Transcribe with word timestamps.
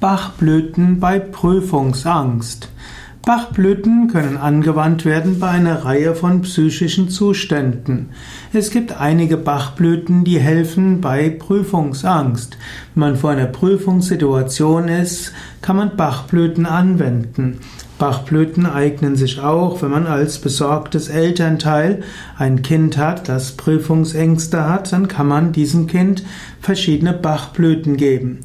Bachblüten 0.00 1.00
bei 1.00 1.18
Prüfungsangst. 1.18 2.68
Bachblüten 3.26 4.06
können 4.06 4.36
angewandt 4.36 5.04
werden 5.04 5.40
bei 5.40 5.48
einer 5.48 5.84
Reihe 5.84 6.14
von 6.14 6.42
psychischen 6.42 7.08
Zuständen. 7.08 8.10
Es 8.52 8.70
gibt 8.70 8.92
einige 8.92 9.36
Bachblüten, 9.36 10.22
die 10.22 10.38
helfen 10.38 11.00
bei 11.00 11.30
Prüfungsangst. 11.30 12.56
Wenn 12.94 13.00
man 13.00 13.16
vor 13.16 13.30
einer 13.30 13.46
Prüfungssituation 13.46 14.86
ist, 14.86 15.32
kann 15.62 15.76
man 15.76 15.96
Bachblüten 15.96 16.64
anwenden. 16.64 17.58
Bachblüten 17.98 18.66
eignen 18.66 19.16
sich 19.16 19.40
auch, 19.40 19.82
wenn 19.82 19.90
man 19.90 20.06
als 20.06 20.38
besorgtes 20.38 21.08
Elternteil 21.08 22.04
ein 22.38 22.62
Kind 22.62 22.96
hat, 22.96 23.28
das 23.28 23.56
Prüfungsängste 23.56 24.68
hat, 24.68 24.92
dann 24.92 25.08
kann 25.08 25.26
man 25.26 25.50
diesem 25.50 25.88
Kind 25.88 26.22
verschiedene 26.60 27.12
Bachblüten 27.12 27.96
geben. 27.96 28.38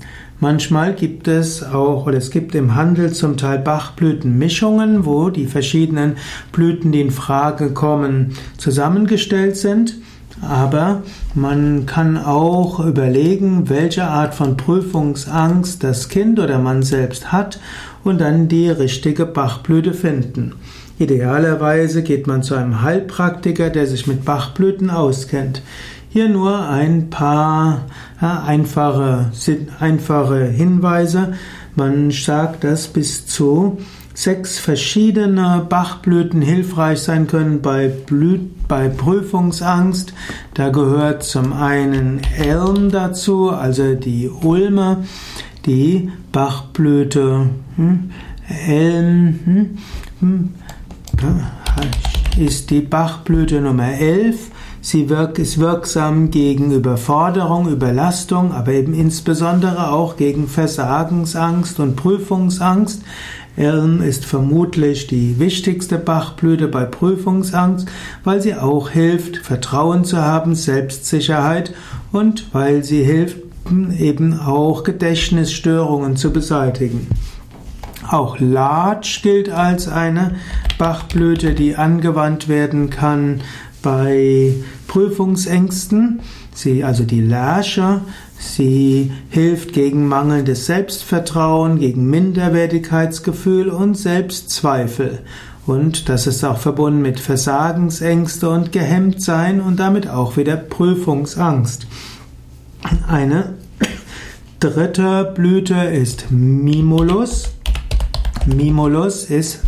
Manchmal 0.43 0.93
gibt 0.93 1.29
es 1.29 1.63
auch, 1.63 2.05
oder 2.05 2.17
es 2.17 2.29
gibt 2.29 2.53
im 2.53 2.75
Handel 2.75 3.13
zum 3.13 3.37
Teil 3.37 3.59
Bachblütenmischungen, 3.59 5.05
wo 5.05 5.29
die 5.29 5.45
verschiedenen 5.45 6.17
Blüten, 6.51 6.91
die 6.91 6.99
in 6.99 7.11
Frage 7.11 7.71
kommen, 7.71 8.35
zusammengestellt 8.57 9.55
sind. 9.55 9.95
Aber 10.41 11.01
man 11.33 11.85
kann 11.85 12.17
auch 12.17 12.85
überlegen, 12.85 13.69
welche 13.69 14.03
Art 14.03 14.35
von 14.35 14.57
Prüfungsangst 14.57 15.81
das 15.81 16.09
Kind 16.09 16.41
oder 16.41 16.59
man 16.59 16.83
selbst 16.83 17.31
hat 17.31 17.61
und 18.03 18.19
dann 18.19 18.49
die 18.49 18.67
richtige 18.67 19.25
Bachblüte 19.25 19.93
finden. 19.93 20.55
Idealerweise 20.99 22.03
geht 22.03 22.27
man 22.27 22.43
zu 22.43 22.55
einem 22.55 22.81
Heilpraktiker, 22.81 23.69
der 23.69 23.87
sich 23.87 24.07
mit 24.07 24.25
Bachblüten 24.25 24.89
auskennt. 24.89 25.61
Hier 26.13 26.29
nur 26.29 26.69
ein 26.69 27.09
paar 27.09 27.85
ja, 28.21 28.43
einfache, 28.43 29.31
einfache 29.79 30.45
Hinweise. 30.45 31.33
Man 31.75 32.11
sagt, 32.11 32.63
dass 32.63 32.87
bis 32.87 33.25
zu 33.25 33.79
sechs 34.13 34.59
verschiedene 34.59 35.65
Bachblüten 35.67 36.43
hilfreich 36.43 36.99
sein 36.99 37.25
können 37.25 37.63
bei, 37.63 37.87
Blüt, 37.87 38.67
bei 38.67 38.89
Prüfungsangst. 38.89 40.13
Da 40.53 40.69
gehört 40.69 41.23
zum 41.23 41.51
einen 41.51 42.21
Elm 42.37 42.91
dazu, 42.91 43.49
also 43.49 43.95
die 43.95 44.29
Ulme, 44.29 45.05
die 45.65 46.11
Bachblüte 46.31 47.49
hm, 47.75 48.11
Elm 48.67 49.39
hm, 49.45 49.77
hm, 50.19 50.53
ist 52.37 52.69
die 52.69 52.81
Bachblüte 52.81 53.61
Nummer 53.61 53.93
11. 53.93 54.51
Sie 54.85 55.07
ist 55.39 55.59
wirksam 55.59 56.29
gegen 56.29 56.73
Überforderung, 56.73 57.69
Überlastung, 57.69 58.51
aber 58.51 58.73
eben 58.73 58.93
insbesondere 58.93 59.93
auch 59.93 60.17
gegen 60.17 60.49
Versagensangst 60.49 61.79
und 61.79 61.95
Prüfungsangst. 61.95 63.01
Elm 63.55 64.01
ist 64.01 64.25
vermutlich 64.25 65.07
die 65.07 65.39
wichtigste 65.39 65.97
Bachblüte 65.97 66.67
bei 66.67 66.83
Prüfungsangst, 66.83 67.87
weil 68.25 68.41
sie 68.41 68.55
auch 68.55 68.89
hilft, 68.89 69.37
Vertrauen 69.37 70.03
zu 70.03 70.17
haben, 70.17 70.53
Selbstsicherheit 70.53 71.73
und 72.11 72.53
weil 72.53 72.83
sie 72.83 73.03
hilft, 73.03 73.37
eben 73.97 74.37
auch 74.37 74.83
Gedächtnisstörungen 74.83 76.17
zu 76.17 76.33
beseitigen. 76.33 77.07
Auch 78.09 78.37
Larch 78.37 79.21
gilt 79.23 79.49
als 79.49 79.87
eine 79.87 80.35
Bachblüte, 80.77 81.53
die 81.53 81.77
angewandt 81.77 82.49
werden 82.49 82.89
kann 82.89 83.39
bei 83.83 84.55
Prüfungsängsten. 84.87 86.21
Sie, 86.55 86.83
also 86.83 87.03
die 87.03 87.21
Lerche, 87.21 88.01
sie 88.39 89.11
hilft 89.29 89.73
gegen 89.73 90.07
mangelndes 90.07 90.65
Selbstvertrauen, 90.65 91.79
gegen 91.79 92.09
Minderwertigkeitsgefühl 92.09 93.69
und 93.69 93.95
Selbstzweifel. 93.95 95.19
Und 95.65 96.09
das 96.09 96.27
ist 96.27 96.43
auch 96.43 96.57
verbunden 96.57 97.01
mit 97.01 97.19
Versagensängste 97.19 98.49
und 98.49 98.71
Gehemmtsein 98.71 99.61
und 99.61 99.79
damit 99.79 100.09
auch 100.09 100.35
wieder 100.35 100.57
Prüfungsangst. 100.57 101.87
Eine 103.07 103.53
dritte 104.59 105.31
Blüte 105.35 105.75
ist 105.75 106.31
Mimulus. 106.31 107.53
Mimulus 108.45 109.25
ist 109.25 109.61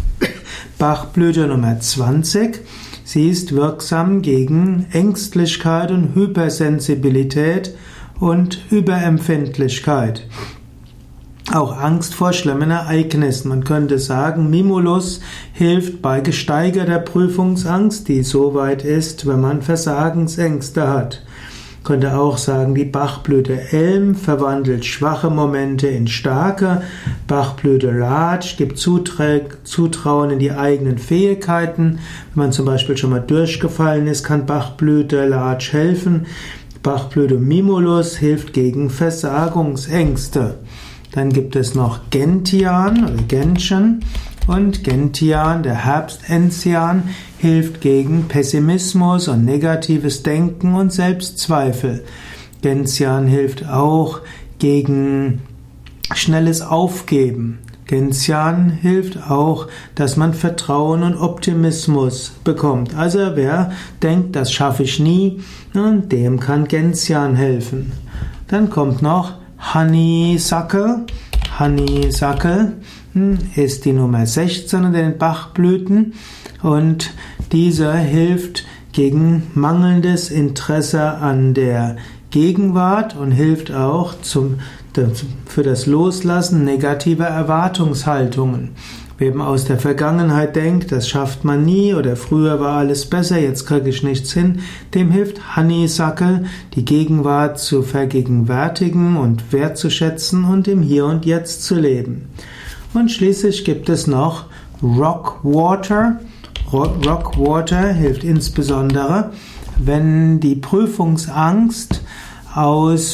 Bachblüte 0.77 1.47
Nummer 1.47 1.79
20. 1.79 2.59
Sie 3.05 3.29
ist 3.29 3.55
wirksam 3.55 4.23
gegen 4.23 4.88
Ängstlichkeit 4.91 5.91
und 5.91 6.16
Hypersensibilität 6.16 7.75
und 8.19 8.59
Überempfindlichkeit. 8.71 10.27
Auch 11.53 11.77
Angst 11.77 12.16
vor 12.16 12.33
schlimmen 12.33 12.71
Ereignissen. 12.71 13.49
Man 13.49 13.63
könnte 13.63 13.99
sagen, 13.99 14.49
Mimulus 14.49 15.21
hilft 15.53 16.01
bei 16.01 16.19
gesteigerter 16.19 16.97
Prüfungsangst, 16.97 18.07
die 18.07 18.23
so 18.23 18.55
weit 18.55 18.83
ist, 18.83 19.27
wenn 19.27 19.39
man 19.39 19.61
Versagensängste 19.61 20.87
hat 20.87 21.22
könnte 21.85 22.18
auch 22.18 22.38
sagen, 22.38 22.75
die 22.75 22.84
Bachblüte 22.84 23.72
Elm 23.72 24.16
verwandelt 24.16 24.85
schwache 24.85 25.29
Momente 25.29 25.88
in 25.88 26.07
starke. 26.07 26.81
Bachblüte 27.28 27.91
Latsch 27.91 28.57
gibt 28.57 28.78
Zutrauen 28.78 30.31
in 30.31 30.40
die 30.40 30.51
eigenen 30.51 30.97
Fähigkeiten. 30.97 32.00
Wenn 32.34 32.44
man 32.46 32.51
zum 32.51 32.66
Beispiel 32.66 32.97
schon 32.97 33.12
mal 33.12 33.22
durchgefallen 33.22 34.07
ist, 34.07 34.23
kann 34.23 34.46
Bachblüte 34.46 35.25
Latsch 35.28 35.72
helfen. 35.72 36.25
Bachblüte 36.81 37.35
Mimulus 37.35 38.17
hilft 38.17 38.53
gegen 38.53 38.90
Versagungsängste. 38.90 40.56
Dann 41.12 41.31
gibt 41.31 41.56
es 41.56 41.75
noch 41.75 42.00
Gentian 42.09 43.06
oder 43.06 43.23
Gentian. 43.28 44.02
Und 44.47 44.83
Gentian, 44.83 45.63
der 45.63 45.85
Herbstenzian, 45.85 47.09
hilft 47.38 47.81
gegen 47.81 48.28
Pessimismus 48.28 49.28
und 49.28 49.44
negatives 49.44 50.22
Denken 50.22 50.75
und 50.75 50.94
Selbstzweifel. 50.94 52.03
Gentian 52.61 53.28
hilft 53.28 53.67
auch 53.67 54.22
gegen 54.59 55.41
schnelles 56.13 56.61
Aufgeben. 56.61 57.59
Gentian 57.88 58.69
hilft 58.69 59.29
auch, 59.29 59.67
dass 59.94 60.17
man 60.17 60.34
Vertrauen 60.34 61.03
und 61.03 61.17
Optimismus 61.17 62.34
bekommt. 62.44 62.95
Also 62.95 63.35
wer 63.35 63.72
denkt, 64.01 64.35
das 64.35 64.51
schaffe 64.51 64.84
ich 64.84 65.00
nie, 65.00 65.41
dem 65.73 66.39
kann 66.39 66.67
Gentian 66.67 67.35
helfen. 67.35 67.91
Dann 68.47 68.69
kommt 68.69 69.01
noch 69.01 69.34
Honeysuckle. 69.73 71.05
Honeysuckle 71.59 72.73
ist 73.55 73.85
die 73.85 73.93
Nummer 73.93 74.25
16 74.25 74.83
in 74.85 74.93
den 74.93 75.17
Bachblüten 75.17 76.13
und 76.61 77.13
dieser 77.51 77.93
hilft 77.93 78.66
gegen 78.91 79.43
mangelndes 79.53 80.31
Interesse 80.31 81.13
an 81.13 81.53
der 81.53 81.97
Gegenwart 82.31 83.16
und 83.16 83.31
hilft 83.31 83.71
auch 83.71 84.19
zum, 84.21 84.59
für 85.45 85.63
das 85.63 85.85
Loslassen 85.85 86.66
negativer 86.66 87.27
Erwartungshaltungen. 87.27 88.72
Eben 89.17 89.41
aus 89.41 89.63
der 89.63 89.79
Vergangenheit 89.79 90.57
denkt, 90.57 90.91
das 90.91 91.07
schafft 91.07 91.45
man 91.45 91.63
nie 91.63 91.93
oder 91.93 92.17
früher 92.17 92.59
war 92.59 92.77
alles 92.77 93.05
besser, 93.05 93.39
jetzt 93.39 93.65
kriege 93.65 93.87
ich 93.87 94.03
nichts 94.03 94.33
hin, 94.33 94.59
dem 94.93 95.09
hilft 95.09 95.55
Honeysuckle, 95.55 96.43
die 96.73 96.83
Gegenwart 96.83 97.57
zu 97.57 97.81
vergegenwärtigen 97.81 99.15
und 99.15 99.53
wertzuschätzen 99.53 100.43
und 100.43 100.67
im 100.67 100.81
Hier 100.81 101.05
und 101.05 101.25
Jetzt 101.25 101.63
zu 101.63 101.75
leben. 101.75 102.27
Und 102.93 103.09
schließlich 103.09 103.63
gibt 103.63 103.87
es 103.87 104.05
noch 104.05 104.47
Rockwater. 104.83 106.19
Rockwater 106.73 107.93
hilft 107.93 108.25
insbesondere, 108.25 109.31
wenn 109.77 110.41
die 110.41 110.55
Prüfungsangst 110.55 112.01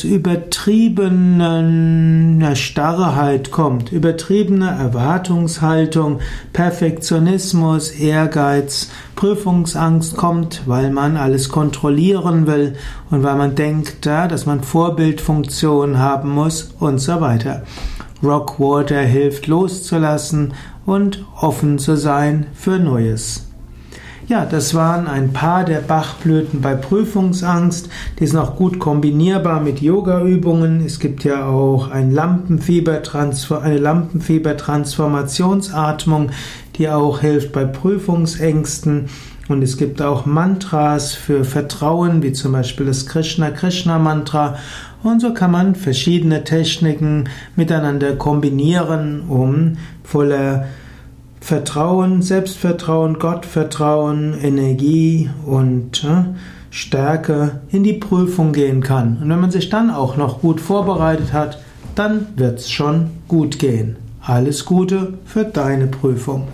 übertriebener 0.03 2.56
Starrheit 2.56 3.50
kommt, 3.50 3.91
übertriebene 3.91 4.70
Erwartungshaltung, 4.70 6.20
Perfektionismus, 6.53 7.90
Ehrgeiz, 7.90 8.91
Prüfungsangst 9.16 10.16
kommt, 10.16 10.61
weil 10.67 10.91
man 10.91 11.17
alles 11.17 11.49
kontrollieren 11.49 12.46
will 12.46 12.76
und 13.09 13.23
weil 13.23 13.35
man 13.35 13.55
denkt, 13.55 14.05
dass 14.28 14.46
man 14.46 14.61
Vorbildfunktion 14.61 15.97
haben 15.97 16.29
muss 16.29 16.76
und 16.79 16.99
so 16.99 17.20
weiter. 17.20 17.64
Rockwater 18.23 19.02
hilft 19.02 19.47
loszulassen 19.47 20.53
und 20.85 21.26
offen 21.40 21.79
zu 21.79 21.97
sein 21.97 22.46
für 22.53 22.78
Neues. 22.78 23.51
Ja, 24.31 24.45
das 24.45 24.73
waren 24.73 25.07
ein 25.07 25.33
paar 25.33 25.66
der 25.66 25.79
Bachblüten 25.79 26.61
bei 26.61 26.73
Prüfungsangst. 26.73 27.89
Die 28.17 28.25
sind 28.25 28.39
auch 28.39 28.55
gut 28.55 28.79
kombinierbar 28.79 29.59
mit 29.59 29.81
Yoga-Übungen. 29.81 30.85
Es 30.85 31.01
gibt 31.01 31.25
ja 31.25 31.47
auch 31.47 31.91
ein 31.91 32.17
eine 32.17 33.78
Lampenfiebertransformationsatmung, 33.78 36.29
die 36.78 36.87
auch 36.87 37.19
hilft 37.19 37.51
bei 37.51 37.66
Prüfungsängsten. 37.66 39.09
Und 39.49 39.63
es 39.63 39.75
gibt 39.75 40.01
auch 40.01 40.25
Mantras 40.25 41.11
für 41.11 41.43
Vertrauen, 41.43 42.23
wie 42.23 42.31
zum 42.31 42.53
Beispiel 42.53 42.85
das 42.85 43.07
Krishna-Krishna-Mantra. 43.07 44.55
Und 45.03 45.19
so 45.19 45.33
kann 45.33 45.51
man 45.51 45.75
verschiedene 45.75 46.45
Techniken 46.45 47.25
miteinander 47.57 48.16
kombinieren, 48.16 49.23
um 49.28 49.75
voller 50.05 50.67
Vertrauen, 51.52 52.22
Selbstvertrauen, 52.22 53.20
Gottvertrauen, 53.20 54.40
Energie 54.42 55.30
und 55.46 56.02
äh, 56.06 56.24
Stärke 56.70 57.59
in 57.70 57.84
die 57.84 57.92
Prüfung 57.92 58.53
gehen 58.53 58.80
kann. 58.80 59.18
Und 59.22 59.28
wenn 59.28 59.42
man 59.42 59.52
sich 59.52 59.68
dann 59.68 59.92
auch 59.92 60.16
noch 60.16 60.40
gut 60.40 60.62
vorbereitet 60.62 61.34
hat, 61.34 61.62
dann 61.94 62.28
wird's 62.38 62.72
schon 62.72 63.09
gut 63.28 63.59
gehen. 63.59 63.98
Alles 64.22 64.64
Gute 64.64 65.16
für 65.26 65.44
deine 65.44 65.88
Prüfung. 65.88 66.48